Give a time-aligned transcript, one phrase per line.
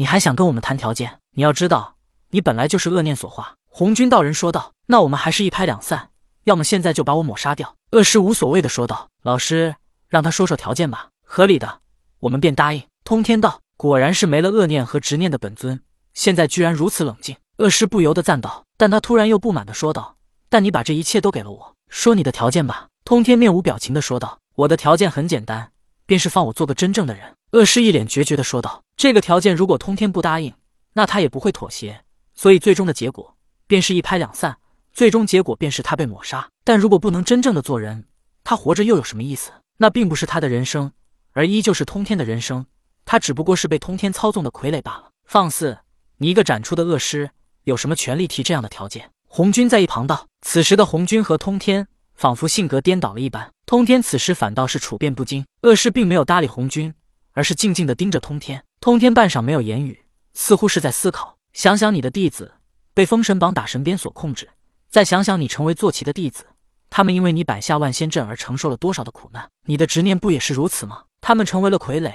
[0.00, 1.18] 你还想跟我们谈条件？
[1.34, 1.96] 你要知道，
[2.30, 3.56] 你本来就是恶念所化。
[3.66, 6.10] 红军道人说道：“那我们还是一拍两散，
[6.44, 9.74] 要么现在就把我抹杀掉。”恶师无所谓的说道：“老师，
[10.06, 11.80] 让他说说条件吧，合理的，
[12.20, 15.82] 我们便答应。”通天道果然是没了恶念和执念的本尊，
[16.14, 17.36] 现在居然如此冷静。
[17.56, 20.14] 恶师不由得赞道，但他突然又不满的说道
[20.48, 25.72] ：“但你把这一切都给了我，说你的条件吧。”通天面无表情的说道：“我的条件很简单，
[26.06, 30.52] 便是放我做个真正的人。”恶师一脸决绝的说道：“这个条件如果通天不答应，
[30.94, 32.02] 那他也不会妥协，
[32.34, 33.36] 所以最终的结果
[33.68, 34.58] 便是一拍两散，
[34.92, 36.48] 最终结果便是他被抹杀。
[36.64, 38.08] 但如果不能真正的做人，
[38.42, 39.52] 他活着又有什么意思？
[39.76, 40.90] 那并不是他的人生，
[41.30, 42.66] 而依旧是通天的人生。
[43.04, 45.12] 他只不过是被通天操纵的傀儡罢了。
[45.26, 45.78] 放肆！
[46.16, 47.30] 你一个斩出的恶师，
[47.62, 50.26] 有什么权利提这样的条件？”红军在一旁道。
[50.42, 51.86] 此时的红军和通天。
[52.16, 55.46] 仿佛性格颠倒了一般，通天此时反倒是处变不惊。
[55.62, 56.92] 恶师并没有搭理红军，
[57.30, 58.64] 而是静静的盯着通天。
[58.88, 61.36] 通天半晌没有言语，似乎是在思考。
[61.52, 62.54] 想想你的弟子
[62.94, 64.48] 被封神榜打神鞭所控制，
[64.88, 66.46] 再想想你成为坐骑的弟子，
[66.88, 71.02] 他们因为你摆下万仙阵而承受了多少的苦难，你的执念不也是如此吗？
[71.20, 72.10] 他们成为了傀儡，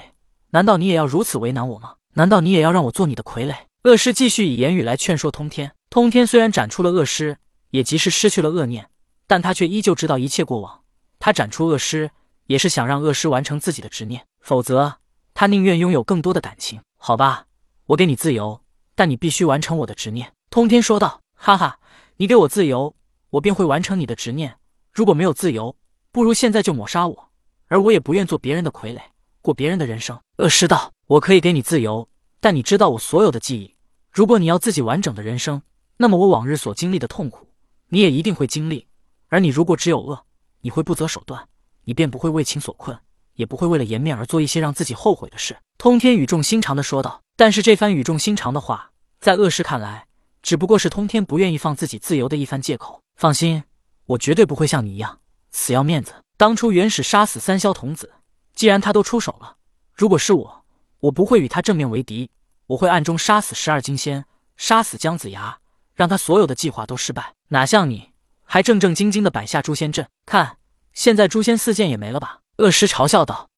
[0.50, 1.94] 难道你也要如此为难我吗？
[2.14, 3.54] 难道你也要让我做你的傀儡？
[3.84, 5.76] 恶师继续以言语来劝说通天。
[5.88, 7.36] 通天虽然斩出了恶师，
[7.70, 8.90] 也即是失去了恶念。
[9.28, 10.80] 但他却依旧知道一切过往。
[11.20, 12.10] 他斩出恶师，
[12.46, 14.96] 也是想让恶师完成自己的执念，否则
[15.44, 16.80] 他宁愿拥有更多的感情。
[16.96, 17.44] 好吧，
[17.84, 18.62] 我给你自由，
[18.94, 21.20] 但你必须完成我的执念。”通天说道。
[21.36, 21.78] “哈哈，
[22.16, 22.96] 你给我自由，
[23.28, 24.56] 我便会完成你的执念。
[24.90, 25.76] 如果没有自由，
[26.10, 27.28] 不如现在就抹杀我。
[27.66, 29.02] 而我也不愿做别人的傀儡，
[29.42, 32.08] 过别人的人生。”恶师道：“我可以给你自由，
[32.40, 33.74] 但你知道我所有的记忆。
[34.10, 35.60] 如果你要自己完整的人生，
[35.98, 37.46] 那么我往日所经历的痛苦，
[37.88, 38.88] 你也一定会经历。”
[39.28, 40.24] 而你如果只有恶，
[40.62, 41.46] 你会不择手段，
[41.84, 42.98] 你便不会为情所困，
[43.34, 45.56] 也不会为了颜面而做一些让自己后悔的事。
[45.78, 47.20] 通天语重心长的说道。
[47.36, 50.06] 但是这番语重心长的话，在恶师看来，
[50.40, 53.02] 只不过是通天不愿意放自己自由的一番借口。
[53.16, 53.64] 放心，
[54.06, 55.18] 我绝对不会像你一样
[55.50, 56.14] 死要面子。
[56.36, 58.12] 当初元始杀死三霄童子，
[58.54, 59.56] 既然他都出手了，
[59.92, 60.64] 如果是我，
[61.00, 62.30] 我不会与他正面为敌，
[62.68, 64.24] 我会暗中杀死十二金仙，
[64.56, 65.58] 杀死姜子牙，
[65.96, 67.34] 让他所有的计划都失败。
[67.48, 68.10] 哪像你？
[68.44, 70.58] 还正正经经的摆下诛仙阵，看，
[70.92, 72.42] 现在诛仙四剑也没了吧？
[72.58, 73.50] 恶师嘲笑道。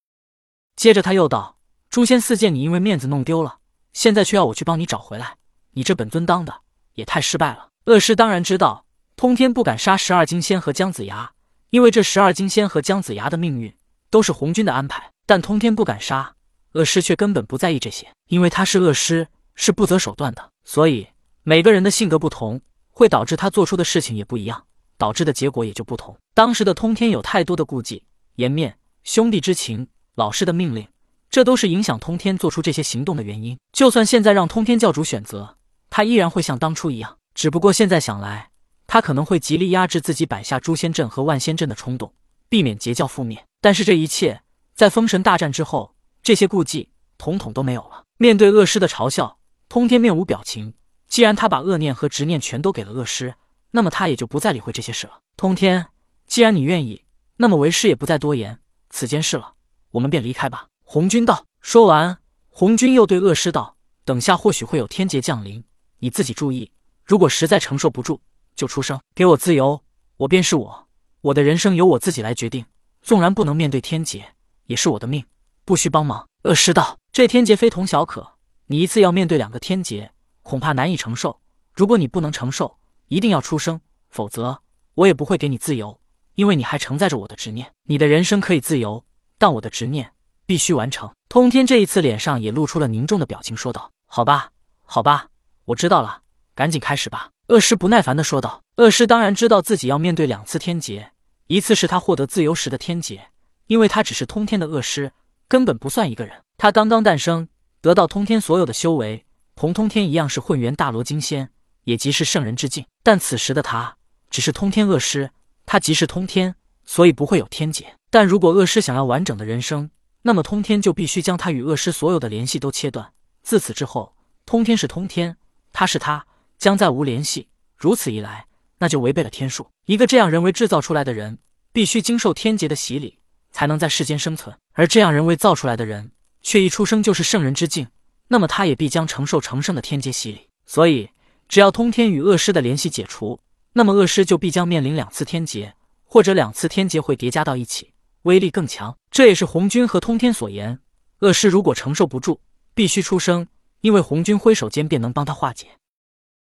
[0.74, 1.58] 接着他又道
[1.90, 3.58] ：“诛仙四剑你因为面子弄丢了，
[3.92, 5.36] 现在却要我去帮你找回来，
[5.72, 6.62] 你这本尊当的
[6.94, 11.32] 也太失败了。”恶师当然知道，通天不敢杀十二金仙和姜子牙，
[11.70, 13.74] 因为这十二金仙和姜子牙的命运
[14.08, 15.10] 都是红军的安排。
[15.26, 16.34] 但通天不敢杀，
[16.72, 20.50] 恶师却根本不在意这些，因为他是恶师，是不择手段的。
[20.64, 21.08] 所以
[21.42, 24.64] 每个人的性格不同，会导致他做出的事情也不一样。
[24.98, 26.16] 导致的结果也就不同。
[26.32, 28.02] 当时的通天有太多的顾忌、
[28.36, 29.87] 颜面、兄弟之情、
[30.17, 30.89] 老师的命令，
[31.31, 33.56] 这都是影响通天做出这些行动的原因。
[33.71, 35.59] 就算现在让通天教主选择，
[35.89, 37.17] 他依然会像当初一样。
[37.33, 38.50] 只不过现在想来，
[38.89, 42.12] 他可能会极力压制自己摆下诛仙阵和万仙阵的冲动，
[42.49, 43.47] 避免截教覆灭。
[43.61, 44.43] 但是这一切，
[44.75, 48.03] 在封神大战之后，这些顾忌统统都没有了。
[48.19, 49.38] 面对恶师的嘲笑，
[49.69, 50.75] 通天面无表情。
[51.06, 53.37] 既然他把恶念和执念全都给了恶师。
[53.71, 55.21] 那么他也就不再理会这些事了。
[55.37, 55.87] 通天，
[56.27, 57.05] 既然你愿意，
[57.37, 58.59] 那么为师也不再多言
[58.91, 59.54] 此间事了。
[59.91, 60.69] 我们便离开吧。
[60.82, 61.44] 红军道。
[61.60, 63.76] 说完，红军又对恶师道
[64.06, 65.64] ：“等下或许会有天劫降临，
[65.98, 66.70] 你自己注意。
[67.04, 68.20] 如果实在承受不住，
[68.54, 69.82] 就出声，给我自由，
[70.19, 70.86] 我便是我，
[71.22, 72.64] 我的人生由我自己来决定。
[73.02, 74.34] 纵然不能面对天劫，
[74.66, 75.25] 也是我的命，
[75.64, 78.34] 不需帮忙。”恶师道：“这天劫非同小可，
[78.66, 81.41] 你一次要面对两个天劫，恐怕难以承受。
[81.72, 84.62] 如果你不能承受，”一定要出声，否则
[84.94, 86.00] 我也不会给你自由，
[86.36, 87.72] 因为你还承载着我的执念。
[87.82, 89.04] 你的人生可以自由，
[89.36, 90.12] 但我的执念
[90.47, 91.12] 必须完成。
[91.28, 94.50] 通天这一次脸上也露出了凝重的表情，说道：“好吧，
[94.84, 95.26] 好吧，
[95.64, 96.20] 我知道了，
[96.54, 98.62] 赶紧开始吧。”恶师不耐烦的说道。
[98.76, 101.12] 恶师当然知道自己要面对两次天劫，
[101.46, 103.28] 一次是他获得自由时的天劫，
[103.66, 105.12] 因为他只是通天的恶师，
[105.48, 106.42] 根本不算一个人。
[106.58, 107.48] 他刚刚诞生，
[107.80, 111.50] 得到通天所有的修为，同通天一样是混元大罗金仙。
[111.84, 113.96] 也即是圣人之境，但此时的他
[114.28, 115.31] 只是通天恶师，
[115.66, 116.54] 他即是通天，
[116.84, 117.96] 所以不会有天劫。
[118.08, 119.90] 但如果恶师想要完整的人生，
[120.22, 123.12] 那么通天就必须将他与恶师所有的联系都切断。
[123.42, 124.16] 自此之后，
[124.46, 125.36] 通天是通天，
[125.72, 126.24] 他是他，
[126.56, 127.48] 将再无联系。
[127.76, 128.46] 如此一来，
[128.78, 129.68] 那就违背了天数。
[129.86, 131.38] 一个这样人为制造出来的人，
[131.72, 133.18] 必须经受天劫的洗礼，
[133.50, 134.56] 才能在世间生存。
[134.72, 137.88] 而这样人为造出来的人，却一出生就是圣人之境，
[138.28, 140.48] 那么他也必将承受成圣的天劫洗礼。
[140.64, 141.10] 所以。
[141.48, 143.38] 只要通天与恶师的联系解除，
[143.78, 147.93] 那么恶尸就必将面临两次天劫，或者两次天劫会叠加到一起，
[148.23, 148.96] 威力更强。
[149.11, 150.81] 这也是红军和通天所言。
[151.19, 152.40] 恶尸如果承受不住，
[152.73, 153.46] 必须出声，
[153.82, 155.67] 因为红军挥手间便能帮他化解。